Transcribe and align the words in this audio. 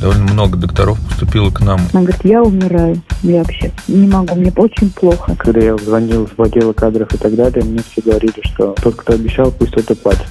Довольно 0.00 0.24
много 0.32 0.56
докторов 0.56 0.98
поступило 1.06 1.50
к 1.50 1.60
нам. 1.60 1.78
Она 1.92 2.02
говорит, 2.02 2.24
я 2.24 2.42
умираю. 2.42 3.02
Я 3.22 3.42
вообще 3.42 3.70
не 3.86 4.08
могу, 4.08 4.34
мне 4.34 4.50
очень 4.56 4.90
плохо. 4.90 5.36
Когда 5.38 5.60
я 5.60 5.76
звонил 5.76 6.26
в 6.34 6.42
отдел 6.42 6.72
кадров 6.72 7.12
и 7.12 7.18
так 7.18 7.34
далее, 7.34 7.62
мне 7.62 7.80
все 7.90 8.00
говорили, 8.00 8.40
что 8.42 8.74
тот, 8.82 8.94
кто 8.96 9.12
обещал, 9.12 9.52
пусть 9.52 9.74
это 9.74 9.94
платит. 9.94 10.26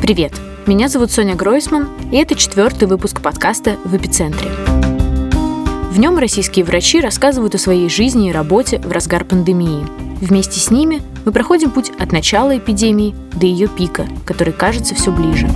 Привет! 0.00 0.32
Меня 0.66 0.88
зовут 0.88 1.10
Соня 1.10 1.34
Гройсман, 1.34 1.88
и 2.10 2.16
это 2.16 2.34
четвертый 2.34 2.88
выпуск 2.88 3.20
подкаста 3.20 3.76
«В 3.84 3.94
эпицентре». 3.94 4.48
В 5.90 5.98
нем 5.98 6.16
российские 6.16 6.64
врачи 6.64 7.00
рассказывают 7.00 7.54
о 7.54 7.58
своей 7.58 7.90
жизни 7.90 8.30
и 8.30 8.32
работе 8.32 8.78
в 8.78 8.90
разгар 8.90 9.24
пандемии. 9.24 9.86
Вместе 10.22 10.58
с 10.58 10.70
ними 10.70 11.02
мы 11.26 11.32
проходим 11.32 11.70
путь 11.70 11.92
от 11.98 12.12
начала 12.12 12.56
эпидемии 12.56 13.14
до 13.34 13.44
ее 13.44 13.68
пика, 13.68 14.06
который 14.24 14.54
кажется 14.54 14.94
все 14.94 15.12
ближе. 15.12 15.48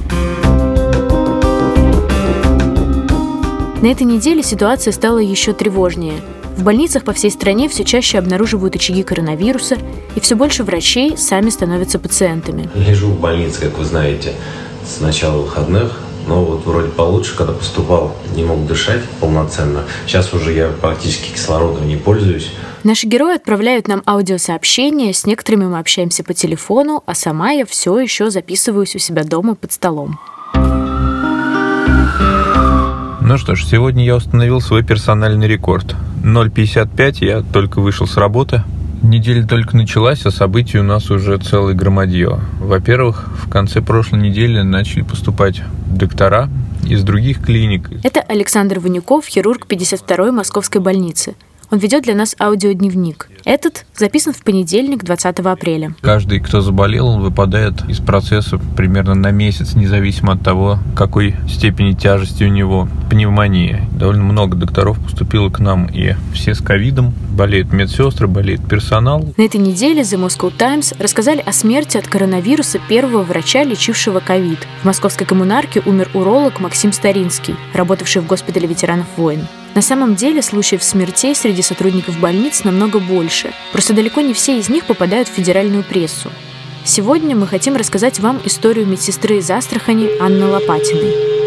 На 3.80 3.86
этой 3.86 4.02
неделе 4.02 4.42
ситуация 4.42 4.92
стала 4.92 5.18
еще 5.18 5.52
тревожнее. 5.52 6.20
В 6.56 6.64
больницах 6.64 7.04
по 7.04 7.12
всей 7.12 7.30
стране 7.30 7.68
все 7.68 7.84
чаще 7.84 8.18
обнаруживают 8.18 8.74
очаги 8.74 9.04
коронавируса, 9.04 9.78
и 10.16 10.20
все 10.20 10.34
больше 10.34 10.64
врачей 10.64 11.16
сами 11.16 11.48
становятся 11.48 12.00
пациентами. 12.00 12.68
Лежу 12.74 13.06
в 13.06 13.20
больнице, 13.20 13.60
как 13.60 13.78
вы 13.78 13.84
знаете, 13.84 14.32
с 14.84 15.00
начала 15.00 15.42
выходных, 15.42 15.96
но 16.26 16.44
вот 16.44 16.66
вроде 16.66 16.88
получше, 16.88 17.36
когда 17.36 17.52
поступал, 17.52 18.16
не 18.34 18.42
мог 18.42 18.66
дышать 18.66 19.04
полноценно. 19.20 19.84
Сейчас 20.08 20.34
уже 20.34 20.52
я 20.54 20.70
практически 20.70 21.32
кислородом 21.32 21.86
не 21.86 21.96
пользуюсь. 21.96 22.50
Наши 22.82 23.06
герои 23.06 23.36
отправляют 23.36 23.86
нам 23.86 24.02
аудиосообщения, 24.06 25.12
с 25.12 25.24
некоторыми 25.24 25.66
мы 25.66 25.78
общаемся 25.78 26.24
по 26.24 26.34
телефону, 26.34 27.04
а 27.06 27.14
сама 27.14 27.52
я 27.52 27.64
все 27.64 27.96
еще 28.00 28.30
записываюсь 28.30 28.96
у 28.96 28.98
себя 28.98 29.22
дома 29.22 29.54
под 29.54 29.70
столом. 29.70 30.18
Ну 33.28 33.36
что 33.36 33.54
ж, 33.54 33.66
сегодня 33.66 34.06
я 34.06 34.16
установил 34.16 34.62
свой 34.62 34.82
персональный 34.82 35.46
рекорд. 35.46 35.94
0,55, 36.24 37.26
я 37.26 37.42
только 37.42 37.78
вышел 37.78 38.06
с 38.06 38.16
работы. 38.16 38.62
Неделя 39.02 39.46
только 39.46 39.76
началась, 39.76 40.24
а 40.24 40.30
событий 40.30 40.78
у 40.78 40.82
нас 40.82 41.10
уже 41.10 41.36
целый 41.36 41.74
громадье. 41.74 42.40
Во-первых, 42.58 43.28
в 43.44 43.50
конце 43.50 43.82
прошлой 43.82 44.20
недели 44.20 44.62
начали 44.62 45.02
поступать 45.02 45.60
доктора 45.90 46.48
из 46.88 47.02
других 47.02 47.44
клиник. 47.44 47.90
Это 48.02 48.22
Александр 48.22 48.78
Ванюков, 48.78 49.26
хирург 49.26 49.66
52-й 49.68 50.30
Московской 50.30 50.80
больницы– 50.80 51.34
он 51.70 51.78
ведет 51.78 52.04
для 52.04 52.14
нас 52.14 52.34
аудиодневник. 52.40 53.28
Этот 53.44 53.86
записан 53.96 54.32
в 54.32 54.42
понедельник, 54.42 55.04
20 55.04 55.38
апреля. 55.40 55.94
Каждый, 56.00 56.40
кто 56.40 56.60
заболел, 56.60 57.08
он 57.08 57.22
выпадает 57.22 57.88
из 57.88 57.98
процесса 57.98 58.58
примерно 58.76 59.14
на 59.14 59.30
месяц, 59.30 59.74
независимо 59.74 60.34
от 60.34 60.42
того, 60.42 60.78
какой 60.94 61.34
степени 61.48 61.92
тяжести 61.92 62.44
у 62.44 62.48
него 62.48 62.88
пневмония. 63.10 63.88
Довольно 63.92 64.24
много 64.24 64.56
докторов 64.56 64.98
поступило 65.02 65.48
к 65.48 65.60
нам, 65.60 65.86
и 65.86 66.14
все 66.34 66.54
с 66.54 66.60
ковидом. 66.60 67.14
Болеют 67.30 67.72
медсестры, 67.72 68.26
болеет 68.26 68.66
персонал. 68.68 69.24
На 69.36 69.42
этой 69.42 69.60
неделе 69.60 70.02
The 70.02 70.22
Moscow 70.22 70.52
Times 70.54 70.92
рассказали 70.98 71.40
о 71.40 71.52
смерти 71.52 71.96
от 71.96 72.06
коронавируса 72.06 72.78
первого 72.88 73.22
врача, 73.22 73.64
лечившего 73.64 74.20
ковид. 74.20 74.58
В 74.82 74.84
московской 74.84 75.26
коммунарке 75.26 75.80
умер 75.86 76.10
уролог 76.14 76.60
Максим 76.60 76.92
Старинский, 76.92 77.56
работавший 77.72 78.22
в 78.22 78.26
госпитале 78.26 78.66
ветеранов 78.66 79.06
войн. 79.16 79.46
На 79.74 79.82
самом 79.82 80.14
деле 80.16 80.42
случаев 80.42 80.82
смертей 80.82 81.34
среди 81.34 81.62
сотрудников 81.62 82.18
больниц 82.18 82.64
намного 82.64 82.98
больше. 82.98 83.52
Просто 83.72 83.94
далеко 83.94 84.20
не 84.20 84.34
все 84.34 84.58
из 84.58 84.68
них 84.68 84.86
попадают 84.86 85.28
в 85.28 85.32
федеральную 85.32 85.84
прессу. 85.84 86.30
Сегодня 86.84 87.36
мы 87.36 87.46
хотим 87.46 87.76
рассказать 87.76 88.18
вам 88.18 88.40
историю 88.44 88.86
медсестры 88.86 89.38
из 89.38 89.50
Астрахани 89.50 90.10
Анны 90.20 90.46
Лопатиной. 90.46 91.37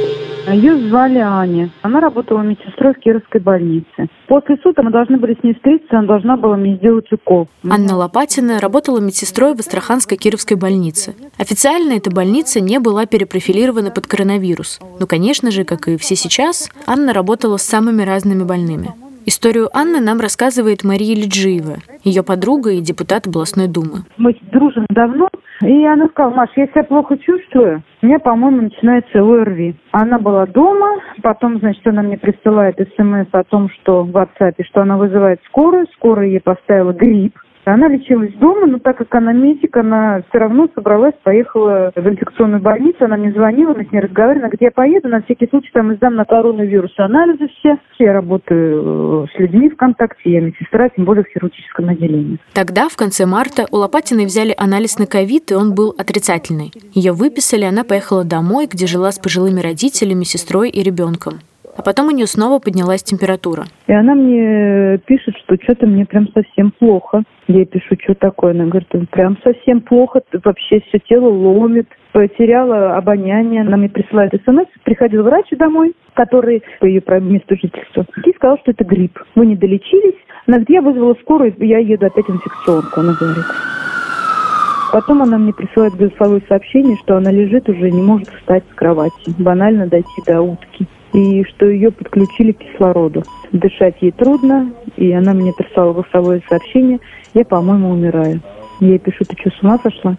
Ее 0.47 0.89
звали 0.89 1.20
Аня. 1.20 1.69
Она 1.81 2.00
работала 2.00 2.41
медсестрой 2.41 2.94
в 2.94 3.00
Кировской 3.00 3.40
больнице. 3.40 4.07
После 4.28 4.57
суда 4.57 4.81
мы 4.81 4.91
должны 4.91 5.18
были 5.18 5.38
с 5.40 5.44
ней 5.44 5.53
встретиться, 5.53 6.00
она 6.00 6.07
должна 6.07 6.35
была 6.35 6.57
мне 6.57 6.75
сделать 6.78 7.12
укол. 7.12 7.47
Анна 7.69 7.96
Лопатина 7.96 8.59
работала 8.59 9.00
медсестрой 9.00 9.56
в 9.56 9.59
Астраханской 9.59 10.18
Кировской 10.18 10.57
больнице. 10.57 11.16
Официально 11.38 11.94
эта 11.94 12.09
больница 12.09 12.59
не 12.59 12.79
была 12.79 13.06
перепрофилирована 13.06 13.91
под 13.91 14.07
коронавирус. 14.07 14.79
Но, 15.00 15.06
конечно 15.06 15.52
же, 15.52 15.63
как 15.63 15.88
и 15.88 15.97
все 15.97 16.16
сейчас, 16.16 16.69
Анна 16.88 17.13
работала 17.13 17.58
с 17.58 17.63
самыми 17.63 18.02
разными 18.02 18.44
больными. 18.44 18.94
Историю 19.26 19.70
Анны 19.74 20.00
нам 20.00 20.20
рассказывает 20.20 20.84
Мария 20.84 21.16
Лиджиева, 21.16 21.78
ее 22.04 22.24
подруга 22.24 22.72
и 22.72 22.82
депутат 22.82 23.28
областной 23.28 23.68
думы. 23.68 24.04
Мы 24.18 24.36
дружим 24.52 24.86
давно, 24.90 25.30
и 25.62 25.86
она 25.86 26.08
сказала, 26.08 26.34
Маш, 26.34 26.50
я 26.56 26.66
себя 26.68 26.84
плохо 26.84 27.18
чувствую, 27.18 27.84
у 28.02 28.06
меня, 28.08 28.18
по-моему, 28.18 28.64
начинается 28.64 29.20
ОРВИ. 29.20 29.76
Она 29.92 30.18
была 30.18 30.48
дома, 30.48 31.00
потом, 31.22 31.59
значит, 31.59 31.86
она 31.86 32.02
мне 32.02 32.18
присылает 32.18 32.78
смс 32.98 33.28
о 33.32 33.44
том, 33.44 33.70
что 33.70 34.04
в 34.04 34.09
WhatsApp, 34.09 34.56
что 34.64 34.82
она 34.82 34.98
вызывает 34.98 35.40
скорую, 35.46 35.86
скорая 35.94 36.28
ей 36.28 36.40
поставила 36.40 36.94
грипп, 36.94 37.38
она 37.66 37.88
лечилась 37.88 38.33
дома, 38.33 38.67
но 38.67 38.79
так 38.79 38.97
как 38.97 39.13
она 39.16 39.33
медик, 39.33 39.75
она 39.77 40.23
все 40.29 40.39
равно 40.39 40.67
собралась, 40.73 41.13
поехала 41.23 41.91
в 41.95 42.07
инфекционную 42.07 42.61
больницу, 42.61 42.97
она 43.05 43.17
мне 43.17 43.31
звонила, 43.31 43.73
мы 43.73 43.85
с 43.85 43.91
ней 43.91 43.99
разговаривали, 43.99 44.39
она 44.39 44.47
говорит, 44.47 44.61
я 44.61 44.72
поеду, 44.72 45.07
на 45.09 45.22
всякий 45.22 45.47
случай 45.47 45.69
там 45.73 45.94
издам 45.94 46.16
на 46.16 46.25
коронавирус 46.25 46.94
анализы 46.97 47.47
все. 47.59 47.77
Я 47.99 48.13
работаю 48.13 49.25
э, 49.25 49.27
с 49.35 49.39
людьми 49.39 49.69
в 49.69 49.75
контакте, 49.75 50.31
я 50.31 50.41
медсестра, 50.41 50.89
тем 50.89 51.05
более 51.05 51.23
в 51.23 51.27
хирургическом 51.27 51.89
отделении. 51.89 52.39
Тогда, 52.53 52.89
в 52.89 52.97
конце 52.97 53.25
марта, 53.25 53.66
у 53.72 53.78
Лопатиной 53.78 54.25
взяли 54.25 54.53
анализ 54.57 54.97
на 54.97 55.05
ковид, 55.05 55.51
и 55.51 55.55
он 55.55 55.75
был 55.75 55.93
отрицательный. 55.97 56.72
Ее 56.93 57.11
выписали, 57.11 57.66
она 57.66 57.83
поехала 57.83 58.23
домой, 58.23 58.67
где 58.67 58.88
жила 58.88 59.11
с 59.11 59.19
пожилыми 59.19 59.59
родителями, 59.59 60.23
сестрой 60.23 60.69
и 60.69 60.81
ребенком. 60.81 61.41
А 61.81 61.84
потом 61.84 62.09
у 62.09 62.12
нее 62.12 62.28
снова 62.28 62.59
поднялась 62.59 63.02
температура. 63.02 63.64
И 63.88 63.92
она 63.92 64.14
мне 64.14 65.00
пишет, 65.00 65.36
что 65.38 65.56
что-то 65.64 65.88
мне 65.88 66.06
прям 66.06 66.28
совсем 66.31 66.69
плохо. 66.69 67.24
Я 67.47 67.66
пишу, 67.66 67.96
что 68.03 68.14
такое? 68.14 68.52
Она 68.52 68.66
говорит, 68.66 68.88
прям 69.09 69.36
совсем 69.44 69.81
плохо, 69.81 70.22
вообще 70.44 70.81
все 70.81 71.00
тело 71.00 71.30
ломит, 71.30 71.88
потеряла 72.12 72.97
обоняние. 72.97 73.62
Она 73.62 73.78
мне 73.78 73.90
присылает 73.90 74.31
смс, 74.46 74.68
приходил 74.84 75.24
врач 75.24 75.47
домой, 75.58 75.96
который 76.14 76.62
по 76.80 76.86
ее 76.86 77.02
месту 77.20 77.56
жительства, 77.56 78.06
и 78.28 78.31
сказал, 78.36 78.59
что 78.59 78.70
это 78.70 78.84
грипп. 78.84 79.18
Вы 79.34 79.47
не 79.47 79.56
долечились. 79.56 80.20
Она 80.46 80.58
говорит, 80.58 80.70
я 80.70 80.81
вызвала 80.84 81.16
скорую, 81.24 81.56
я 81.58 81.80
еду 81.80 82.06
опять 82.06 82.30
инфекционку, 82.30 83.00
она 83.00 83.16
говорит. 83.20 83.46
Потом 84.91 85.24
она 85.24 85.40
мне 85.40 85.52
присылает 85.52 85.96
голосовое 85.96 86.44
сообщение, 86.47 86.96
что 86.97 87.18
она 87.18 87.31
лежит 87.31 87.68
уже, 87.70 87.90
не 87.90 88.03
может 88.03 88.30
встать 88.30 88.66
с 88.72 88.75
кровати. 88.75 89.34
Банально 89.40 89.88
дойти 89.88 90.22
до 90.28 90.44
утки 90.44 90.88
и 91.13 91.44
что 91.44 91.67
ее 91.67 91.91
подключили 91.91 92.51
к 92.53 92.59
кислороду. 92.59 93.23
Дышать 93.51 93.95
ей 94.01 94.11
трудно, 94.11 94.72
и 94.95 95.11
она 95.11 95.33
мне 95.33 95.53
прислала 95.53 95.94
голосовое 95.94 96.41
сообщение, 96.47 96.99
я, 97.33 97.45
по-моему, 97.45 97.89
умираю. 97.91 98.41
Я 98.79 98.89
ей 98.89 98.99
пишу, 98.99 99.25
ты 99.25 99.35
что, 99.39 99.49
с 99.49 99.61
ума 99.61 99.77
сошла? 99.83 100.17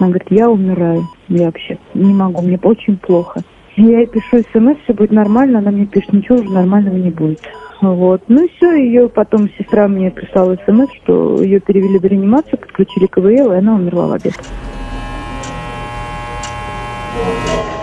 Она 0.00 0.08
говорит, 0.08 0.28
я 0.30 0.50
умираю, 0.50 1.02
я 1.28 1.46
вообще 1.46 1.78
не 1.94 2.12
могу, 2.12 2.42
мне 2.42 2.58
очень 2.62 2.96
плохо. 2.96 3.40
Я 3.76 4.00
ей 4.00 4.06
пишу 4.06 4.42
смс, 4.52 4.76
все 4.84 4.92
будет 4.92 5.10
нормально, 5.10 5.58
она 5.58 5.70
мне 5.70 5.86
пишет, 5.86 6.12
ничего 6.12 6.38
уже 6.38 6.50
нормального 6.50 6.96
не 6.96 7.10
будет. 7.10 7.40
Вот. 7.80 8.22
Ну 8.28 8.44
и 8.44 8.48
все, 8.56 8.74
ее 8.74 9.08
потом 9.08 9.50
сестра 9.58 9.88
мне 9.88 10.10
прислала 10.10 10.56
смс, 10.64 10.88
что 11.02 11.42
ее 11.42 11.60
перевели 11.60 11.98
в 11.98 12.04
реанимацию, 12.04 12.58
подключили 12.58 13.06
КВЛ, 13.06 13.52
и 13.52 13.56
она 13.56 13.74
умерла 13.74 14.06
в 14.06 14.12
обед. 14.12 14.34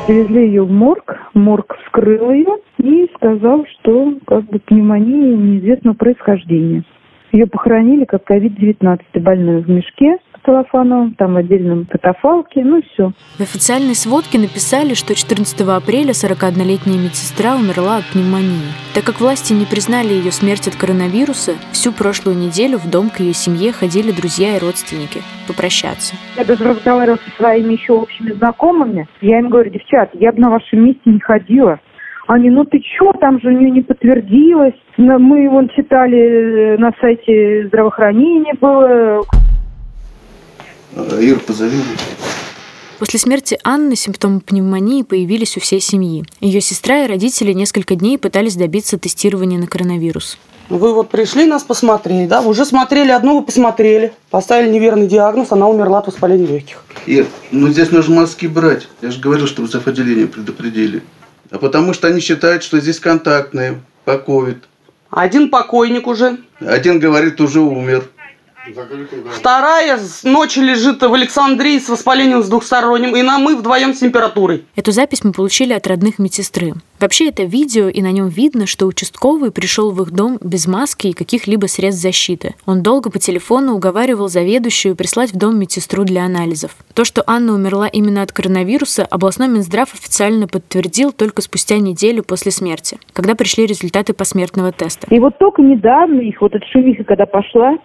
Привезли 0.07 0.47
ее 0.47 0.63
в 0.63 0.71
морг, 0.71 1.15
морг 1.33 1.77
вскрыл 1.85 2.31
ее 2.31 2.57
и 2.79 3.09
сказал, 3.15 3.65
что 3.65 4.13
как 4.25 4.45
бы 4.45 4.59
пневмония 4.59 5.35
неизвестного 5.35 5.95
происхождения. 5.95 6.83
Ее 7.31 7.47
похоронили 7.47 8.05
как 8.05 8.29
COVID-19 8.29 8.99
больную 9.21 9.63
в 9.63 9.69
мешке 9.69 10.17
целлофановом, 10.45 11.15
там 11.15 11.33
в 11.33 11.37
отдельном 11.37 11.85
катафалке, 11.85 12.63
ну 12.63 12.81
все. 12.93 13.11
В 13.37 13.41
официальной 13.41 13.95
сводке 13.95 14.39
написали, 14.39 14.93
что 14.93 15.15
14 15.15 15.61
апреля 15.61 16.11
41-летняя 16.11 16.97
медсестра 16.97 17.55
умерла 17.55 17.97
от 17.97 18.05
пневмонии. 18.05 18.71
Так 18.93 19.03
как 19.03 19.19
власти 19.19 19.53
не 19.53 19.65
признали 19.65 20.13
ее 20.13 20.31
смерть 20.31 20.67
от 20.67 20.75
коронавируса, 20.75 21.53
всю 21.71 21.91
прошлую 21.91 22.37
неделю 22.37 22.77
в 22.77 22.89
дом 22.89 23.09
к 23.09 23.19
ее 23.19 23.33
семье 23.33 23.71
ходили 23.71 24.11
друзья 24.11 24.55
и 24.55 24.59
родственники 24.59 25.21
попрощаться. 25.47 26.15
Я 26.37 26.45
даже 26.45 26.63
разговаривала 26.63 27.17
со 27.17 27.31
своими 27.37 27.73
еще 27.73 27.93
общими 27.93 28.31
знакомыми. 28.31 29.07
Я 29.21 29.39
им 29.39 29.49
говорю, 29.49 29.71
девчат, 29.71 30.09
я 30.13 30.31
бы 30.31 30.39
на 30.39 30.49
вашем 30.49 30.85
месте 30.85 31.01
не 31.05 31.19
ходила. 31.19 31.79
Они, 32.27 32.49
ну 32.49 32.63
ты 32.63 32.79
чё, 32.79 33.11
там 33.13 33.41
же 33.41 33.49
у 33.49 33.51
нее 33.51 33.71
не 33.71 33.81
подтвердилось. 33.81 34.75
Мы 34.97 35.49
вон 35.49 35.69
читали 35.69 36.17
э, 36.17 36.77
на 36.77 36.91
сайте 37.01 37.67
здравоохранения 37.67 38.53
было. 38.59 39.21
Ир, 40.95 41.39
позови. 41.39 41.77
После 42.99 43.19
смерти 43.19 43.57
Анны 43.63 43.95
симптомы 43.95 44.41
пневмонии 44.41 45.01
появились 45.01 45.57
у 45.57 45.59
всей 45.59 45.79
семьи. 45.81 46.23
Ее 46.39 46.61
сестра 46.61 47.03
и 47.03 47.07
родители 47.07 47.51
несколько 47.51 47.95
дней 47.95 48.17
пытались 48.17 48.55
добиться 48.55 48.99
тестирования 48.99 49.57
на 49.57 49.65
коронавирус. 49.65 50.37
Вы 50.69 50.93
вот 50.93 51.09
пришли 51.09 51.45
нас 51.45 51.63
посмотреть, 51.63 52.29
да? 52.29 52.41
Вы 52.41 52.51
уже 52.51 52.63
смотрели 52.63 53.11
одну, 53.11 53.39
вы 53.39 53.45
посмотрели. 53.45 54.13
Поставили 54.29 54.69
неверный 54.69 55.07
диагноз, 55.07 55.51
она 55.51 55.67
умерла 55.67 55.99
от 55.99 56.07
воспаления 56.07 56.45
легких. 56.45 56.83
Ир, 57.07 57.25
ну 57.51 57.69
здесь 57.69 57.91
нужно 57.91 58.17
маски 58.17 58.45
брать. 58.45 58.87
Я 59.01 59.11
же 59.11 59.19
говорил, 59.19 59.47
чтобы 59.47 59.67
за 59.67 59.79
отделение 59.79 60.27
предупредили. 60.27 61.01
А 61.49 61.57
потому 61.57 61.93
что 61.93 62.07
они 62.07 62.21
считают, 62.21 62.63
что 62.63 62.79
здесь 62.79 62.99
контактные 62.99 63.81
по 64.05 64.17
ковид. 64.17 64.63
Один 65.09 65.49
покойник 65.49 66.07
уже. 66.07 66.37
Один 66.59 66.99
говорит, 66.99 67.41
уже 67.41 67.59
умер. 67.59 68.05
Вторая 69.31 69.97
с 69.97 70.23
ночи 70.23 70.59
лежит 70.59 71.01
в 71.01 71.13
Александрии 71.13 71.79
с 71.79 71.89
воспалением 71.89 72.43
с 72.43 72.49
двухсторонним, 72.49 73.15
и 73.15 73.21
на 73.23 73.39
мы 73.39 73.55
вдвоем 73.55 73.93
с 73.93 73.99
температурой. 73.99 74.65
Эту 74.75 74.91
запись 74.91 75.23
мы 75.23 75.31
получили 75.31 75.73
от 75.73 75.87
родных 75.87 76.19
медсестры. 76.19 76.73
Вообще 76.99 77.29
это 77.29 77.43
видео, 77.43 77.89
и 77.89 78.01
на 78.03 78.11
нем 78.11 78.27
видно, 78.27 78.67
что 78.67 78.85
участковый 78.85 79.51
пришел 79.51 79.91
в 79.91 80.01
их 80.03 80.11
дом 80.11 80.37
без 80.41 80.67
маски 80.67 81.07
и 81.07 81.13
каких-либо 81.13 81.65
средств 81.65 82.03
защиты. 82.03 82.53
Он 82.67 82.83
долго 82.83 83.09
по 83.09 83.17
телефону 83.17 83.73
уговаривал 83.73 84.29
заведующую 84.29 84.95
прислать 84.95 85.33
в 85.33 85.37
дом 85.37 85.57
медсестру 85.57 86.03
для 86.03 86.23
анализов. 86.23 86.75
То, 86.93 87.03
что 87.03 87.23
Анна 87.25 87.53
умерла 87.53 87.87
именно 87.87 88.21
от 88.21 88.31
коронавируса, 88.31 89.05
областной 89.05 89.47
Минздрав 89.47 89.91
официально 89.93 90.47
подтвердил 90.47 91.11
только 91.11 91.41
спустя 91.41 91.79
неделю 91.79 92.23
после 92.23 92.51
смерти, 92.51 92.99
когда 93.13 93.33
пришли 93.33 93.65
результаты 93.65 94.13
посмертного 94.13 94.71
теста. 94.71 95.07
И 95.09 95.19
вот 95.19 95.39
только 95.39 95.63
недавно 95.63 96.19
их, 96.19 96.39
вот 96.41 96.53
эта 96.53 96.65
шумиха, 96.67 97.03
когда 97.03 97.25
пошла, 97.25 97.77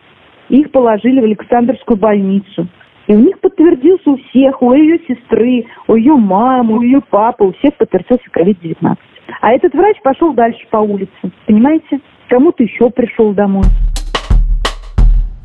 их 0.49 0.71
положили 0.71 1.21
в 1.21 1.25
Александрскую 1.25 1.97
больницу. 1.97 2.69
И 3.07 3.15
у 3.15 3.21
них 3.21 3.39
подтвердился 3.41 4.11
у 4.11 4.17
всех, 4.17 4.61
у 4.63 4.73
ее 4.73 4.99
сестры, 5.07 5.67
у 5.87 5.95
ее 5.95 6.15
мамы, 6.15 6.79
у 6.79 6.83
ее 6.83 7.01
папы, 7.01 7.45
у 7.45 7.53
всех 7.53 7.77
подтвердился 7.77 8.25
COVID-19. 8.37 8.97
А 9.41 9.53
этот 9.53 9.75
врач 9.75 9.97
пошел 10.03 10.33
дальше 10.33 10.67
по 10.71 10.79
улице, 10.79 11.11
понимаете? 11.47 12.01
Кому-то 12.29 12.63
еще 12.63 12.91
пришел 12.91 13.33
домой. 13.33 13.65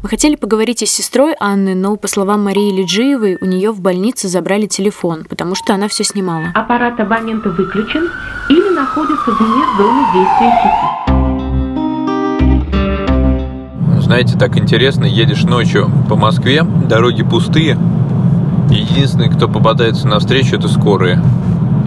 Мы 0.02 0.10
хотели 0.10 0.36
поговорить 0.36 0.82
и 0.82 0.88
с 0.88 0.92
сестрой 0.92 1.36
Анны, 1.40 1.76
но, 1.76 1.96
по 1.96 2.08
словам 2.08 2.44
Марии 2.44 2.76
Лиджиевой, 2.76 3.38
у 3.40 3.46
нее 3.46 3.70
в 3.70 3.82
больнице 3.82 4.28
забрали 4.28 4.66
телефон, 4.66 5.26
потому 5.30 5.54
что 5.54 5.76
она 5.76 5.88
все 5.88 6.04
снимала. 6.04 6.46
Аппарат 6.56 7.00
абонента 7.00 7.50
выключен 7.50 8.10
или 8.50 8.76
находится 8.76 9.30
вне 9.30 9.64
зоны 9.78 10.02
действия 10.12 10.52
сети. 10.64 11.11
Знаете, 14.12 14.38
так 14.38 14.58
интересно, 14.58 15.06
едешь 15.06 15.44
ночью 15.44 15.90
по 16.10 16.18
Москве, 16.18 16.64
дороги 16.64 17.24
пустые, 17.24 17.78
единственный, 18.70 19.30
кто 19.30 19.48
попадается 19.48 20.06
навстречу, 20.06 20.58
это 20.58 20.68
скорые. 20.68 21.24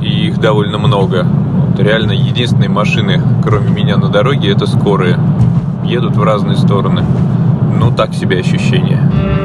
И 0.01 0.29
их 0.29 0.39
довольно 0.39 0.79
много. 0.79 1.27
Вот 1.27 1.79
реально 1.79 2.13
единственные 2.13 2.71
машины, 2.71 3.21
кроме 3.43 3.69
меня 3.69 3.99
на 3.99 4.09
дороге, 4.09 4.53
это 4.53 4.67
скорые. 4.67 5.19
Едут 5.85 6.17
в 6.17 6.23
разные 6.23 6.57
стороны. 6.57 7.05
Ну, 7.79 7.91
так 7.91 8.15
себе 8.15 8.39
ощущение 8.39 9.44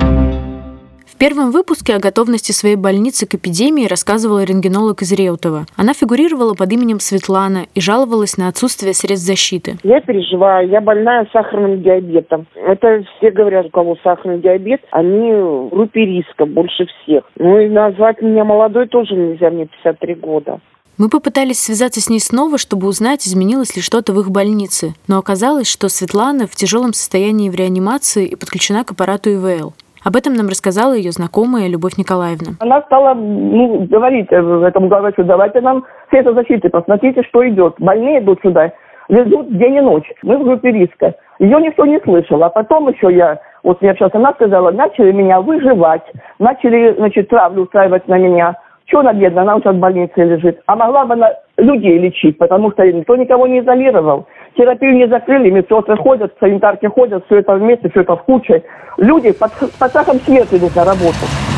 первом 1.20 1.52
выпуске 1.52 1.96
о 1.96 2.00
готовности 2.00 2.54
своей 2.54 2.78
больницы 2.78 3.28
к 3.28 3.36
эпидемии 3.36 3.86
рассказывала 3.86 4.44
рентгенолог 4.44 5.02
из 5.02 5.12
Реутова. 5.12 5.66
Она 5.76 5.94
фигурировала 5.94 6.54
под 6.54 6.72
именем 6.72 7.02
Светлана 7.02 7.66
и 7.76 7.82
жаловалась 7.82 8.38
на 8.38 8.48
отсутствие 8.48 8.94
средств 8.94 9.28
защиты. 9.28 9.76
Я 9.84 10.00
переживаю, 10.00 10.70
я 10.70 10.80
больная 10.80 11.28
сахарным 11.34 11.84
диабетом. 11.84 12.48
Это 12.56 13.04
все 13.18 13.32
говорят, 13.32 13.66
у 13.66 13.70
кого 13.70 13.98
сахарный 14.02 14.40
диабет, 14.40 14.82
они 14.92 15.34
в 15.34 15.70
группе 15.70 16.06
риска 16.06 16.46
больше 16.46 16.86
всех. 16.86 17.26
Ну 17.38 17.60
и 17.60 17.68
назвать 17.68 18.22
меня 18.22 18.46
молодой 18.46 18.88
тоже 18.88 19.14
нельзя, 19.16 19.50
мне 19.50 19.66
53 19.66 20.16
года. 20.16 20.62
Мы 20.98 21.10
попытались 21.10 21.60
связаться 21.60 22.02
с 22.02 22.10
ней 22.10 22.20
снова, 22.20 22.58
чтобы 22.58 22.88
узнать, 22.88 23.26
изменилось 23.26 23.76
ли 23.76 23.82
что-то 23.82 24.14
в 24.14 24.20
их 24.20 24.32
больнице. 24.32 24.94
Но 25.08 25.18
оказалось, 25.18 25.68
что 25.68 25.90
Светлана 25.90 26.48
в 26.48 26.56
тяжелом 26.56 26.94
состоянии 26.94 27.50
в 27.50 27.56
реанимации 27.56 28.26
и 28.26 28.36
подключена 28.36 28.84
к 28.84 28.92
аппарату 28.92 29.32
ИВЛ. 29.32 29.74
Об 30.04 30.16
этом 30.16 30.34
нам 30.34 30.48
рассказала 30.48 30.94
ее 30.94 31.12
знакомая 31.12 31.68
Любовь 31.68 31.98
Николаевна. 31.98 32.54
Она 32.60 32.82
стала 32.84 33.14
ну, 33.14 33.86
говорить 33.90 34.28
этому 34.30 34.88
главврачу, 34.88 35.24
давайте 35.24 35.62
нам 35.62 35.86
средства 36.10 36.34
защиты, 36.34 36.70
посмотрите, 36.70 37.24
что 37.24 37.48
идет. 37.48 37.76
Больные 37.80 38.20
идут 38.20 38.40
сюда, 38.42 38.72
везут 39.10 39.56
день 39.58 39.76
и 39.76 39.82
ночь. 39.82 40.10
Мы 40.24 40.38
в 40.38 40.44
группе 40.44 40.72
риска. 40.72 41.16
Ее 41.40 41.60
никто 41.62 41.86
не 41.86 42.00
слышал. 42.00 42.44
А 42.44 42.50
потом 42.50 42.90
еще 42.90 43.14
я, 43.14 43.40
вот 43.64 43.82
мне 43.82 43.94
сейчас 43.94 44.12
она 44.14 44.34
сказала, 44.34 44.72
начали 44.72 45.12
меня 45.12 45.42
выживать, 45.42 46.04
начали, 46.38 46.94
значит, 46.98 47.30
травлю 47.30 47.64
устраивать 47.64 48.08
на 48.08 48.18
меня. 48.18 48.56
Чего 48.86 49.02
она 49.02 49.14
бедная, 49.14 49.44
она 49.44 49.60
сейчас 49.60 49.76
в 49.76 49.80
больнице 49.80 50.24
лежит. 50.24 50.62
А 50.66 50.76
могла 50.76 51.06
бы 51.06 51.14
она 51.14 51.32
людей 51.58 51.98
лечить, 52.00 52.38
потому 52.38 52.72
что 52.72 52.84
никто 52.92 53.16
никого 53.16 53.48
не 53.48 53.60
изолировал. 53.60 54.26
Терапию 54.56 54.96
не 54.96 55.08
закрыли, 55.08 55.50
медсестры 55.50 55.96
ходят, 55.98 56.34
санитарки 56.40 56.88
ходят, 56.88 57.26
все 57.26 57.40
это 57.40 57.56
вместе, 57.56 57.90
все 57.90 58.02
это 58.02 58.16
в 58.16 58.24
куче. 58.24 58.64
Люди 58.98 59.32
под, 59.32 59.52
под 59.80 59.90
страхом 59.90 60.20
смерти 60.20 60.56
идут 60.56 60.76
на 60.76 60.86
работу. 60.86 61.49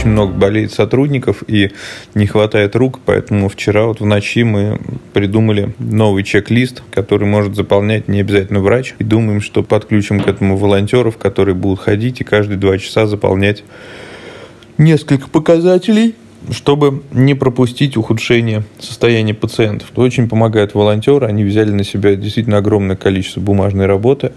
Очень 0.00 0.12
много 0.12 0.32
болеет 0.32 0.72
сотрудников 0.72 1.42
и 1.46 1.72
не 2.14 2.26
хватает 2.26 2.74
рук, 2.74 3.00
поэтому 3.04 3.50
вчера 3.50 3.84
вот 3.84 4.00
в 4.00 4.06
ночи 4.06 4.44
мы 4.44 4.80
придумали 5.12 5.74
новый 5.78 6.24
чек-лист, 6.24 6.82
который 6.90 7.28
может 7.28 7.54
заполнять 7.54 8.08
не 8.08 8.20
обязательно 8.20 8.60
врач. 8.60 8.94
И 8.98 9.04
думаем, 9.04 9.42
что 9.42 9.62
подключим 9.62 10.20
к 10.20 10.26
этому 10.26 10.56
волонтеров, 10.56 11.18
которые 11.18 11.54
будут 11.54 11.80
ходить 11.80 12.22
и 12.22 12.24
каждые 12.24 12.56
два 12.56 12.78
часа 12.78 13.06
заполнять 13.06 13.62
несколько 14.78 15.28
показателей, 15.28 16.14
чтобы 16.50 17.02
не 17.12 17.34
пропустить 17.34 17.98
ухудшение 17.98 18.64
состояния 18.78 19.34
пациентов. 19.34 19.88
Очень 19.96 20.30
помогают 20.30 20.72
волонтеры, 20.72 21.26
они 21.26 21.44
взяли 21.44 21.72
на 21.72 21.84
себя 21.84 22.16
действительно 22.16 22.56
огромное 22.56 22.96
количество 22.96 23.42
бумажной 23.42 23.84
работы. 23.84 24.32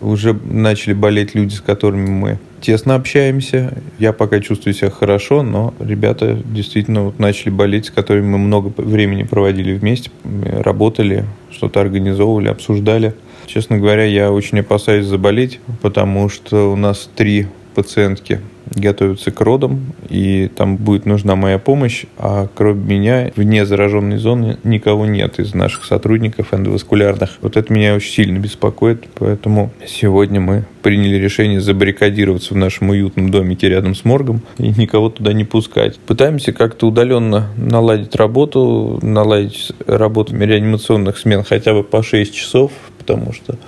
Уже 0.00 0.32
начали 0.32 0.94
болеть 0.94 1.34
люди, 1.34 1.52
с 1.52 1.60
которыми 1.60 2.08
мы 2.08 2.38
тесно 2.60 2.94
общаемся. 2.94 3.74
Я 3.98 4.12
пока 4.12 4.40
чувствую 4.40 4.74
себя 4.74 4.90
хорошо, 4.90 5.42
но 5.42 5.74
ребята 5.80 6.38
действительно 6.44 7.04
вот 7.04 7.18
начали 7.18 7.50
болеть, 7.50 7.86
с 7.86 7.90
которыми 7.90 8.26
мы 8.26 8.38
много 8.38 8.72
времени 8.76 9.22
проводили 9.22 9.74
вместе, 9.74 10.10
работали, 10.42 11.24
что-то 11.50 11.80
организовывали, 11.80 12.48
обсуждали. 12.48 13.14
Честно 13.46 13.78
говоря, 13.78 14.04
я 14.04 14.30
очень 14.30 14.60
опасаюсь 14.60 15.06
заболеть, 15.06 15.58
потому 15.82 16.28
что 16.28 16.72
у 16.72 16.76
нас 16.76 17.10
три 17.16 17.46
пациентки 17.70 18.40
готовятся 18.74 19.30
к 19.30 19.40
родам, 19.40 19.92
и 20.08 20.48
там 20.54 20.76
будет 20.76 21.06
нужна 21.06 21.34
моя 21.36 21.58
помощь, 21.58 22.04
а 22.18 22.48
кроме 22.54 22.98
меня 22.98 23.32
вне 23.34 23.66
зараженной 23.66 24.18
зоны 24.18 24.58
никого 24.64 25.06
нет 25.06 25.38
из 25.40 25.54
наших 25.54 25.84
сотрудников 25.84 26.54
эндоваскулярных. 26.54 27.38
Вот 27.40 27.56
это 27.56 27.72
меня 27.72 27.94
очень 27.94 28.12
сильно 28.12 28.38
беспокоит, 28.38 29.08
поэтому 29.14 29.72
сегодня 29.86 30.40
мы 30.40 30.64
приняли 30.82 31.16
решение 31.16 31.60
забаррикадироваться 31.60 32.54
в 32.54 32.56
нашем 32.56 32.90
уютном 32.90 33.30
домике 33.30 33.68
рядом 33.68 33.94
с 33.94 34.04
моргом 34.04 34.42
и 34.58 34.68
никого 34.68 35.10
туда 35.10 35.32
не 35.32 35.44
пускать. 35.44 35.98
Пытаемся 35.98 36.52
как-то 36.52 36.86
удаленно 36.86 37.48
наладить 37.56 38.14
работу, 38.14 38.98
наладить 39.02 39.72
работу 39.86 40.36
реанимационных 40.36 41.18
смен 41.18 41.42
хотя 41.42 41.74
бы 41.74 41.82
по 41.82 42.02
6 42.02 42.34
часов, 42.34 42.72
потому 42.98 43.32
что 43.32 43.58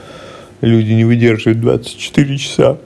люди 0.60 0.92
не 0.92 1.04
выдерживают 1.04 1.60
24 1.60 2.38
часа. 2.38 2.78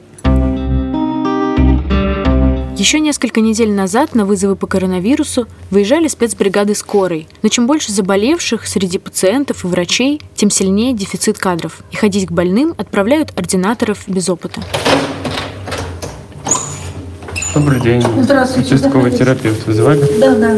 Еще 2.78 3.00
несколько 3.00 3.40
недель 3.40 3.71
назад 3.71 4.14
на 4.14 4.26
вызовы 4.26 4.54
по 4.54 4.66
коронавирусу 4.66 5.47
выезжали 5.71 6.09
спецбригады 6.09 6.75
скорой. 6.75 7.26
Но 7.40 7.49
чем 7.49 7.66
больше 7.66 7.90
заболевших 7.90 8.66
среди 8.66 8.99
пациентов 8.99 9.64
и 9.64 9.66
врачей, 9.66 10.21
тем 10.35 10.50
сильнее 10.50 10.92
дефицит 10.92 11.38
кадров. 11.38 11.80
И 11.90 11.97
ходить 11.97 12.26
к 12.26 12.33
больным 12.33 12.75
отправляют 12.76 13.33
ординаторов 13.35 14.04
без 14.06 14.28
опыта. 14.28 14.61
Добрый 17.57 17.81
день. 17.81 18.03
Здравствуйте. 18.03 18.75
Участковый 18.75 19.11
терапевт 19.13 19.67
вызывали? 19.67 20.01
Да, 20.21 20.37
да. 20.37 20.53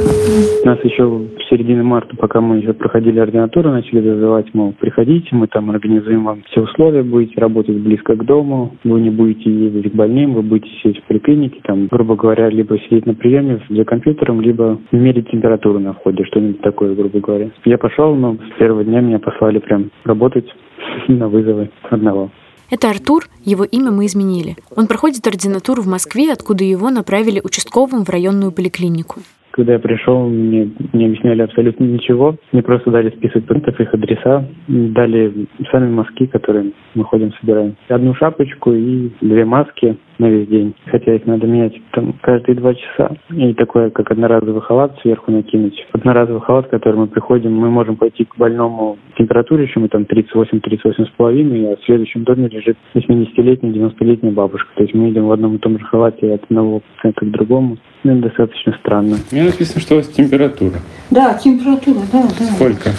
Нас 0.64 0.83
еще 0.83 1.05
в 1.07 1.28
середине 1.49 1.85
марта, 1.85 2.17
пока 2.17 2.40
мы 2.40 2.57
еще 2.57 2.73
проходили 2.73 3.21
ординатуру, 3.21 3.71
начали 3.71 4.00
вызывать, 4.00 4.52
мол, 4.52 4.75
приходите, 4.81 5.28
мы 5.31 5.47
там 5.47 5.71
организуем 5.71 6.25
вам 6.25 6.43
все 6.50 6.62
условия, 6.62 7.05
будете 7.05 7.40
работать 7.40 7.76
близко 7.76 8.17
к 8.17 8.25
дому, 8.25 8.75
вы 8.83 9.00
не 9.00 9.11
будете 9.11 9.49
ездить 9.49 9.93
к 9.93 9.95
больным, 9.95 10.35
вы 10.35 10.43
будете 10.43 10.75
сидеть 10.83 10.99
в 11.05 11.07
поликлинике, 11.07 11.61
там, 11.62 11.87
грубо 11.87 12.17
говоря, 12.17 12.49
либо 12.49 12.76
сидеть 12.81 13.07
на 13.07 13.14
приеме 13.14 13.61
за 13.71 13.85
компьютером, 13.85 14.40
либо 14.40 14.81
мерить 14.90 15.31
температуру 15.31 15.78
на 15.78 15.93
входе, 15.93 16.25
что-нибудь 16.25 16.62
такое, 16.62 16.97
грубо 16.97 17.21
говоря. 17.21 17.50
Я 17.64 17.78
пошел, 17.78 18.17
но 18.17 18.35
с 18.35 18.59
первого 18.59 18.83
дня 18.83 19.00
меня 19.00 19.21
послали 19.21 19.61
прям 19.61 19.93
работать 20.05 20.52
на 21.07 21.28
вызовы 21.28 21.71
одного. 21.90 22.31
Это 22.70 22.90
Артур, 22.90 23.25
его 23.44 23.64
имя 23.64 23.90
мы 23.90 24.06
изменили. 24.06 24.56
Он 24.76 24.87
проходит 24.87 25.26
ординатуру 25.26 25.82
в 25.82 25.87
Москве, 25.87 26.32
откуда 26.32 26.64
его 26.64 26.90
направили 26.90 27.40
участковым 27.42 28.04
в 28.04 28.10
районную 28.10 28.52
поликлинику. 28.52 29.20
когда 29.52 29.72
я 29.72 29.78
пришел, 29.80 30.28
мне 30.28 30.70
не 30.92 31.06
объясняли 31.06 31.42
абсолютно 31.42 31.82
ничего. 31.82 32.37
Мне 32.52 32.62
просто 32.62 32.92
дали 32.92 33.10
список 33.10 33.44
пунктов, 33.44 33.80
их 33.80 33.92
адреса, 33.92 34.44
дали 34.68 35.48
сами 35.72 35.90
маски, 35.90 36.26
которые 36.26 36.72
мы 36.94 37.04
ходим 37.04 37.32
собираем. 37.40 37.75
Одну 37.88 38.14
шапочку 38.14 38.72
и 38.72 39.10
две 39.20 39.44
маски 39.44 39.96
на 40.18 40.26
весь 40.26 40.48
день. 40.48 40.75
Хотя 40.87 41.14
их 41.14 41.26
надо 41.26 41.46
менять 41.46 41.75
там 41.92 42.14
каждые 42.22 42.56
два 42.56 42.75
часа. 42.75 43.16
И 43.30 43.54
такое, 43.54 43.90
как 43.90 44.10
одноразовый 44.10 44.60
халат 44.60 44.98
сверху 45.02 45.30
накинуть. 45.30 45.87
Одноразовый 45.92 46.40
халат, 46.42 46.66
в 46.66 46.70
который 46.70 46.96
мы 46.96 47.06
приходим, 47.06 47.54
мы 47.54 47.70
можем 47.70 47.96
пойти 47.96 48.25
к 48.25 48.37
больному 48.37 48.98
температуре, 49.16 49.64
еще 49.64 49.80
мы 49.80 49.88
там 49.88 50.02
38-38 50.02 51.06
с 51.06 51.10
половиной, 51.16 51.72
а 51.72 51.76
в 51.76 51.84
следующем 51.84 52.25
доме 52.25 52.48
лежит 52.48 52.76
80-летняя, 52.94 53.72
90-летняя 53.72 54.32
бабушка. 54.32 54.68
То 54.76 54.82
есть 54.82 54.94
мы 54.94 55.10
идем 55.10 55.26
в 55.26 55.32
одном 55.32 55.56
и 55.56 55.58
том 55.58 55.78
же 55.78 55.84
халате 55.84 56.34
от 56.34 56.44
одного 56.44 56.80
пациента 56.96 57.25
к 57.25 57.30
другому. 57.30 57.78
Ну, 58.04 58.12
это 58.12 58.28
достаточно 58.28 58.76
странно. 58.80 59.16
Мне 59.32 59.44
написано, 59.44 59.80
что 59.80 59.94
у 59.94 59.96
вас 59.98 60.08
температура. 60.08 60.76
Да, 61.10 61.34
температура, 61.34 62.00
да, 62.12 62.22
да. 62.22 62.44
Сколько? 62.54 62.90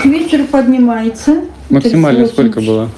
К 0.00 0.04
вечеру 0.06 0.44
поднимается. 0.50 1.44
Максимально 1.70 2.26
сколько 2.26 2.60
было? 2.60 2.88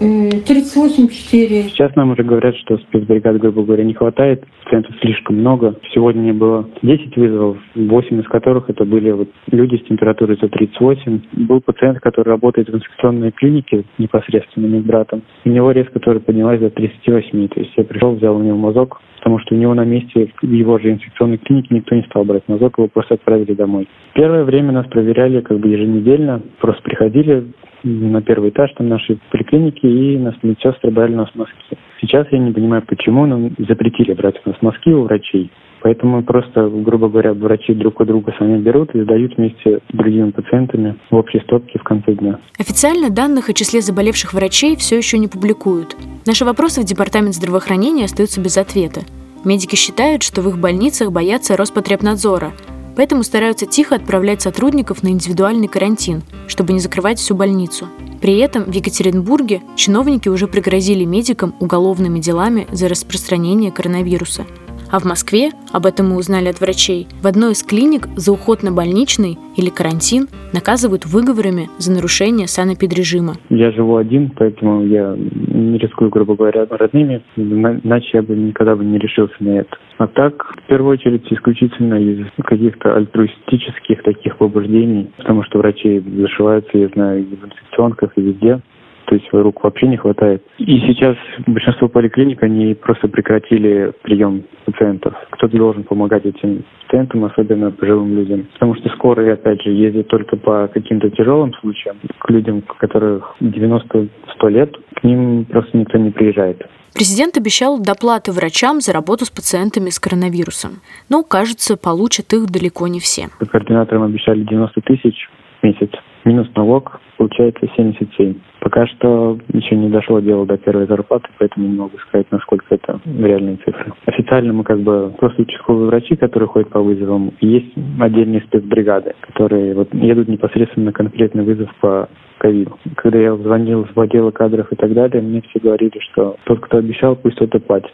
38-4. 0.00 1.70
Сейчас 1.70 1.94
нам 1.96 2.12
уже 2.12 2.22
говорят, 2.22 2.54
что 2.56 2.78
спецбригад, 2.78 3.38
грубо 3.38 3.64
говоря, 3.64 3.84
не 3.84 3.94
хватает, 3.94 4.44
пациентов 4.64 4.94
слишком 5.00 5.36
много. 5.36 5.74
Сегодня 5.92 6.32
было 6.32 6.68
10 6.82 7.16
вызовов, 7.16 7.58
8 7.74 8.20
из 8.20 8.26
которых 8.28 8.70
это 8.70 8.84
были 8.84 9.10
вот 9.10 9.28
люди 9.50 9.76
с 9.76 9.88
температурой 9.88 10.38
за 10.40 10.48
38. 10.48 11.20
Был 11.48 11.60
пациент, 11.60 12.00
который 12.00 12.28
работает 12.28 12.68
в 12.68 12.74
инфекционной 12.74 13.32
клинике 13.32 13.84
непосредственно 13.98 14.66
медбратом. 14.66 15.22
У 15.44 15.48
него 15.48 15.72
резко 15.72 15.98
тоже 15.98 16.20
поднялась 16.20 16.60
до 16.60 16.70
38. 16.70 17.48
То 17.48 17.60
есть 17.60 17.72
я 17.76 17.84
пришел, 17.84 18.12
взял 18.12 18.36
у 18.36 18.42
него 18.42 18.56
мазок, 18.56 19.00
потому 19.28 19.40
что 19.40 19.54
у 19.54 19.58
него 19.58 19.74
на 19.74 19.84
месте 19.84 20.32
в 20.40 20.50
его 20.50 20.78
же 20.78 20.90
инфекционной 20.90 21.36
клинике 21.36 21.74
никто 21.74 21.94
не 21.94 22.00
стал 22.04 22.24
брать 22.24 22.44
мазок, 22.48 22.78
его 22.78 22.88
просто 22.88 23.14
отправили 23.14 23.52
домой. 23.52 23.86
Первое 24.14 24.42
время 24.44 24.72
нас 24.72 24.86
проверяли 24.86 25.42
как 25.42 25.58
бы 25.58 25.68
еженедельно, 25.68 26.40
просто 26.60 26.80
приходили, 26.82 27.44
на 27.84 28.22
первый 28.22 28.48
этаж 28.48 28.72
там 28.72 28.88
нашей 28.88 29.18
поликлиники, 29.30 29.84
и 29.84 30.16
нас 30.16 30.34
медсестры 30.42 30.90
брали 30.90 31.12
у 31.12 31.18
нас 31.18 31.28
маски. 31.34 31.54
Сейчас 32.00 32.26
я 32.30 32.38
не 32.38 32.52
понимаю, 32.52 32.82
почему 32.86 33.26
нам 33.26 33.50
запретили 33.58 34.12
брать 34.12 34.36
у 34.44 34.50
нас 34.50 34.58
маски 34.62 34.90
у 34.90 35.02
врачей. 35.02 35.50
Поэтому 35.80 36.22
просто, 36.24 36.68
грубо 36.68 37.08
говоря, 37.08 37.34
врачи 37.34 37.72
друг 37.72 38.00
у 38.00 38.04
друга 38.04 38.34
сами 38.38 38.58
берут 38.58 38.94
и 38.94 39.02
сдают 39.02 39.36
вместе 39.36 39.78
с 39.92 39.96
другими 39.96 40.30
пациентами 40.30 40.96
в 41.10 41.14
общей 41.14 41.40
стопке 41.40 41.78
в 41.78 41.84
конце 41.84 42.14
дня. 42.14 42.38
Официально 42.58 43.10
данных 43.10 43.48
о 43.48 43.52
числе 43.52 43.80
заболевших 43.80 44.34
врачей 44.34 44.76
все 44.76 44.96
еще 44.96 45.18
не 45.18 45.28
публикуют. 45.28 45.96
Наши 46.26 46.44
вопросы 46.44 46.80
в 46.80 46.84
Департамент 46.84 47.34
здравоохранения 47.34 48.04
остаются 48.04 48.40
без 48.40 48.56
ответа. 48.58 49.02
Медики 49.44 49.76
считают, 49.76 50.24
что 50.24 50.42
в 50.42 50.48
их 50.48 50.58
больницах 50.58 51.12
боятся 51.12 51.56
Роспотребнадзора, 51.56 52.52
поэтому 52.98 53.22
стараются 53.22 53.64
тихо 53.64 53.94
отправлять 53.94 54.42
сотрудников 54.42 55.04
на 55.04 55.10
индивидуальный 55.10 55.68
карантин, 55.68 56.24
чтобы 56.48 56.72
не 56.72 56.80
закрывать 56.80 57.20
всю 57.20 57.36
больницу. 57.36 57.86
При 58.20 58.38
этом 58.38 58.64
в 58.64 58.72
Екатеринбурге 58.72 59.62
чиновники 59.76 60.28
уже 60.28 60.48
пригрозили 60.48 61.04
медикам 61.04 61.54
уголовными 61.60 62.18
делами 62.18 62.66
за 62.72 62.88
распространение 62.88 63.70
коронавируса. 63.70 64.46
А 64.90 65.00
в 65.00 65.04
Москве, 65.04 65.50
об 65.70 65.84
этом 65.84 66.08
мы 66.08 66.16
узнали 66.16 66.48
от 66.48 66.60
врачей, 66.60 67.06
в 67.22 67.26
одной 67.26 67.52
из 67.52 67.62
клиник 67.62 68.08
за 68.16 68.32
уход 68.32 68.62
на 68.62 68.72
больничный 68.72 69.36
или 69.54 69.68
карантин 69.68 70.28
наказывают 70.54 71.04
выговорами 71.04 71.68
за 71.76 71.92
нарушение 71.92 72.48
санэпидрежима. 72.48 73.34
Я 73.50 73.70
живу 73.72 73.96
один, 73.96 74.30
поэтому 74.34 74.86
я 74.86 75.14
не 75.14 75.76
рискую, 75.76 76.08
грубо 76.08 76.36
говоря, 76.36 76.66
родными, 76.70 77.22
иначе 77.36 78.08
я 78.14 78.22
бы 78.22 78.34
никогда 78.34 78.76
бы 78.76 78.84
не 78.84 78.98
решился 78.98 79.34
на 79.40 79.60
это. 79.60 79.76
А 79.98 80.06
так, 80.06 80.54
в 80.56 80.68
первую 80.68 80.94
очередь, 80.94 81.26
исключительно 81.30 81.96
из 81.96 82.26
каких-то 82.42 82.96
альтруистических 82.96 84.02
таких 84.04 84.38
побуждений, 84.38 85.10
потому 85.18 85.42
что 85.42 85.58
врачи 85.58 86.02
зашиваются, 86.16 86.78
я 86.78 86.88
знаю, 86.94 87.20
и 87.20 87.36
в 87.36 87.44
инфекционках, 87.44 88.12
и 88.16 88.22
везде 88.22 88.62
то 89.08 89.14
есть 89.14 89.26
рук 89.32 89.64
вообще 89.64 89.86
не 89.86 89.96
хватает. 89.96 90.42
И 90.58 90.78
сейчас 90.80 91.16
большинство 91.46 91.88
поликлиник, 91.88 92.42
они 92.42 92.74
просто 92.74 93.08
прекратили 93.08 93.92
прием 94.02 94.44
пациентов. 94.66 95.14
Кто-то 95.30 95.56
должен 95.56 95.84
помогать 95.84 96.26
этим 96.26 96.62
пациентам, 96.84 97.24
особенно 97.24 97.70
пожилым 97.70 98.14
людям. 98.14 98.46
Потому 98.52 98.74
что 98.74 98.90
скорые, 98.90 99.32
опять 99.32 99.62
же, 99.62 99.70
ездят 99.70 100.08
только 100.08 100.36
по 100.36 100.68
каким-то 100.68 101.08
тяжелым 101.08 101.54
случаям. 101.54 101.96
К 102.18 102.30
людям, 102.30 102.62
которых 102.76 103.34
90-100 103.40 104.10
лет, 104.50 104.76
к 104.94 105.02
ним 105.02 105.46
просто 105.46 105.78
никто 105.78 105.96
не 105.96 106.10
приезжает. 106.10 106.62
Президент 106.92 107.38
обещал 107.38 107.80
доплаты 107.80 108.32
врачам 108.32 108.80
за 108.82 108.92
работу 108.92 109.24
с 109.24 109.30
пациентами 109.30 109.88
с 109.88 109.98
коронавирусом. 109.98 110.80
Но, 111.08 111.22
кажется, 111.22 111.78
получат 111.78 112.30
их 112.34 112.46
далеко 112.50 112.88
не 112.88 113.00
все. 113.00 113.28
Координаторам 113.38 114.02
обещали 114.02 114.42
90 114.42 114.82
тысяч 114.82 115.30
в 115.60 115.64
месяц. 115.64 115.90
Минус 116.26 116.48
налог 116.54 117.00
получается 117.38 117.68
77. 117.76 118.34
Пока 118.60 118.86
что 118.86 119.38
еще 119.52 119.76
не 119.76 119.88
дошло 119.88 120.20
дело 120.20 120.44
до 120.46 120.56
первой 120.58 120.86
зарплаты, 120.86 121.28
поэтому 121.38 121.68
не 121.68 121.78
могу 121.78 121.96
сказать, 121.98 122.26
насколько 122.30 122.66
это 122.70 123.00
реальные 123.06 123.56
цифры. 123.58 123.92
Официально 124.06 124.52
мы 124.52 124.64
как 124.64 124.80
бы 124.80 125.12
просто 125.18 125.42
участковые 125.42 125.86
врачи, 125.86 126.16
которые 126.16 126.48
ходят 126.48 126.68
по 126.70 126.80
вызовам. 126.80 127.32
Есть 127.40 127.72
отдельные 128.00 128.40
спецбригады, 128.42 129.14
которые 129.20 129.74
вот 129.74 129.94
едут 129.94 130.28
непосредственно 130.28 130.86
на 130.86 130.92
конкретный 130.92 131.44
вызов 131.44 131.70
по 131.80 132.08
ковиду. 132.38 132.76
Когда 132.96 133.18
я 133.18 133.36
звонил 133.36 133.86
в 133.94 134.00
отделы 134.00 134.32
кадров 134.32 134.72
и 134.72 134.76
так 134.76 134.92
далее, 134.92 135.22
мне 135.22 135.42
все 135.42 135.60
говорили, 135.60 135.98
что 136.10 136.36
тот, 136.44 136.60
кто 136.60 136.78
обещал, 136.78 137.16
пусть 137.16 137.38
тот 137.38 137.54
и 137.54 137.58
платит 137.58 137.92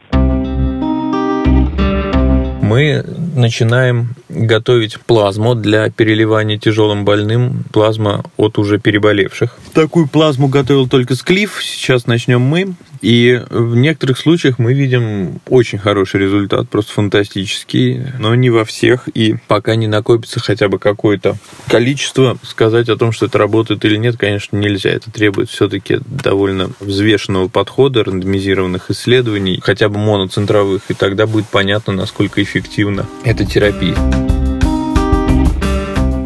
мы 2.75 3.05
начинаем 3.37 4.17
готовить 4.29 4.99
плазму 5.01 5.55
для 5.55 5.91
переливания 5.91 6.59
тяжелым 6.59 7.05
больным, 7.05 7.63
плазма 7.73 8.25
от 8.37 8.59
уже 8.59 8.81
переболевших. 8.81 9.57
Такую 9.75 10.09
плазму 10.09 10.49
готовил 10.49 10.89
только 10.89 11.15
Склиф, 11.15 11.63
сейчас 11.63 12.09
начнем 12.09 12.41
мы. 12.41 12.75
И 13.05 13.39
в 13.51 13.77
некоторых 13.77 14.17
случаях 14.17 14.59
мы 14.59 14.73
видим 14.73 15.43
очень 15.51 15.77
хороший 15.77 16.23
результат, 16.23 16.71
просто 16.71 16.95
фантастический, 16.95 18.01
но 18.19 18.35
не 18.35 18.49
во 18.49 18.65
всех. 18.65 19.09
И 19.13 19.37
пока 19.47 19.75
не 19.75 19.87
накопится 19.87 20.41
хотя 20.41 20.71
бы 20.71 20.79
какое-то 20.79 21.37
количество, 21.69 22.39
сказать 22.43 22.89
о 22.89 22.97
том, 22.97 23.13
что 23.13 23.27
это 23.27 23.37
работает 23.37 23.85
или 23.85 23.97
нет, 23.97 24.17
конечно, 24.17 24.57
нельзя. 24.57 24.89
Это 24.89 25.11
требует 25.11 25.51
все-таки 25.51 25.99
довольно 26.07 26.71
взвешенного 26.81 27.49
подхода, 27.49 28.05
рандомизированных 28.05 28.91
исследований, 28.91 29.61
хотя 29.63 29.91
бы 29.91 29.99
моноцентровых, 29.99 30.85
и 30.89 30.95
тогда 30.95 31.27
будет 31.27 31.47
понятно, 31.49 31.93
насколько 31.93 32.43
эффективна 32.43 33.07
эта 33.23 33.45
терапия. 33.45 33.97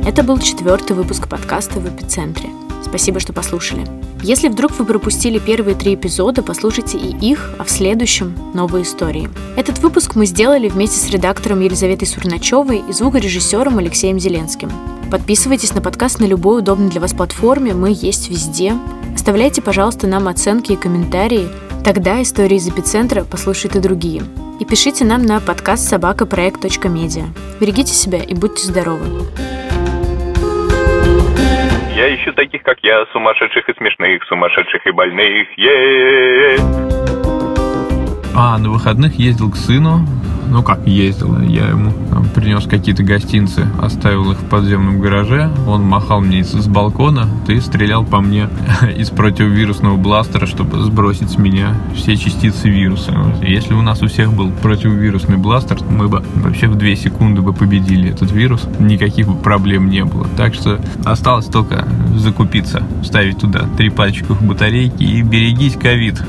Это 0.06 0.22
был 0.22 0.38
четвертый 0.38 0.94
выпуск 0.94 1.28
подкаста 1.28 1.80
в 1.80 1.92
эпицентре. 1.92 2.50
Спасибо, 2.88 3.20
что 3.20 3.32
послушали. 3.32 3.86
Если 4.22 4.48
вдруг 4.48 4.76
вы 4.78 4.84
пропустили 4.84 5.38
первые 5.38 5.76
три 5.76 5.94
эпизода, 5.94 6.42
послушайте 6.42 6.98
и 6.98 7.14
их, 7.30 7.54
а 7.58 7.64
в 7.64 7.70
следующем— 7.70 8.34
новые 8.54 8.82
истории. 8.82 9.28
Этот 9.56 9.78
выпуск 9.78 10.16
мы 10.16 10.26
сделали 10.26 10.68
вместе 10.68 10.98
с 10.98 11.10
редактором 11.10 11.60
Елизаветой 11.60 12.08
Сурначевой 12.08 12.82
и 12.88 12.92
звукорежиссером 12.92 13.78
Алексеем 13.78 14.18
Зеленским. 14.18 14.72
Подписывайтесь 15.10 15.74
на 15.74 15.80
подкаст 15.80 16.18
на 16.18 16.24
любой 16.24 16.60
удобной 16.60 16.90
для 16.90 17.00
вас 17.00 17.12
платформе, 17.12 17.74
мы 17.74 17.90
есть 17.90 18.28
везде. 18.28 18.74
Оставляйте, 19.14 19.62
пожалуйста, 19.62 20.06
нам 20.06 20.26
оценки 20.26 20.72
и 20.72 20.76
комментарии, 20.76 21.48
тогда 21.84 22.20
истории 22.22 22.56
из 22.56 22.68
эпицентра 22.68 23.24
послушают 23.24 23.76
и 23.76 23.80
другие. 23.80 24.22
И 24.60 24.64
пишите 24.64 25.04
нам 25.04 25.24
на 25.24 25.40
подкаст 25.40 25.88
собакапроект.медиа. 25.88 27.26
Берегите 27.60 27.92
себя 27.92 28.22
и 28.22 28.34
будьте 28.34 28.66
здоровы. 28.66 29.04
Я 31.98 32.14
ищу 32.14 32.32
таких, 32.32 32.62
как 32.62 32.78
я, 32.84 33.06
сумасшедших 33.06 33.68
и 33.68 33.74
смешных, 33.74 34.22
сумасшедших 34.26 34.86
и 34.86 34.92
больных. 34.92 35.48
А, 38.40 38.56
на 38.56 38.70
выходных 38.70 39.18
ездил 39.18 39.50
к 39.50 39.56
сыну, 39.56 40.06
ну 40.48 40.62
как 40.62 40.86
ездил, 40.86 41.40
я 41.40 41.70
ему 41.70 41.92
там, 42.08 42.24
принес 42.28 42.64
какие-то 42.64 43.02
гостинцы, 43.02 43.66
оставил 43.82 44.30
их 44.30 44.38
в 44.38 44.44
подземном 44.44 45.00
гараже, 45.00 45.50
он 45.66 45.82
махал 45.82 46.20
мне 46.20 46.44
с, 46.44 46.68
балкона, 46.68 47.28
ты 47.46 47.60
стрелял 47.60 48.04
по 48.04 48.20
мне 48.20 48.48
из 48.96 49.10
противовирусного 49.10 49.96
бластера, 49.96 50.46
чтобы 50.46 50.80
сбросить 50.82 51.30
с 51.30 51.36
меня 51.36 51.74
все 51.96 52.16
частицы 52.16 52.68
вируса. 52.68 53.12
Если 53.42 53.74
у 53.74 53.82
нас 53.82 54.02
у 54.02 54.06
всех 54.06 54.32
был 54.32 54.50
противовирусный 54.50 55.36
бластер, 55.36 55.78
мы 55.90 56.08
бы 56.08 56.22
вообще 56.36 56.68
в 56.68 56.76
две 56.76 56.94
секунды 56.96 57.42
бы 57.42 57.52
победили 57.52 58.10
этот 58.10 58.30
вирус, 58.30 58.66
никаких 58.78 59.26
бы 59.26 59.34
проблем 59.34 59.90
не 59.90 60.04
было. 60.04 60.26
Так 60.36 60.54
что 60.54 60.80
осталось 61.04 61.46
только 61.46 61.86
закупиться, 62.14 62.82
ставить 63.02 63.38
туда 63.38 63.64
три 63.76 63.90
пальчиков 63.90 64.40
батарейки 64.42 65.02
и 65.02 65.22
берегись 65.22 65.74
ковид. 65.74 66.22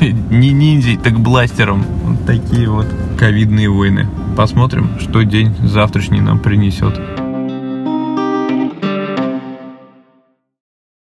Не 0.30 0.52
ниндзей, 0.52 0.96
так 0.96 1.18
бластером. 1.54 1.84
Вот 2.04 2.26
такие 2.26 2.68
вот 2.68 2.86
ковидные 3.18 3.68
войны. 3.68 4.08
Посмотрим, 4.36 4.98
что 4.98 5.22
день 5.22 5.54
завтрашний 5.62 6.20
нам 6.20 6.40
принесет. 6.40 6.98